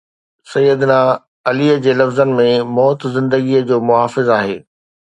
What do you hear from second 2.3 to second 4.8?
۾ موت زندگيءَ جو محافظ آهي.